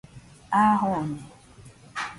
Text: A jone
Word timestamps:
A 0.51 0.63
jone 0.81 1.19